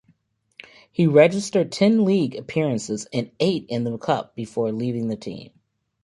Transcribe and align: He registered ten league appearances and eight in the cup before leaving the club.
He 0.91 1.05
registered 1.05 1.71
ten 1.71 2.05
league 2.05 2.33
appearances 2.33 3.05
and 3.13 3.29
eight 3.39 3.67
in 3.69 3.83
the 3.83 3.95
cup 3.99 4.33
before 4.35 4.71
leaving 4.71 5.09
the 5.09 5.15
club. 5.15 5.51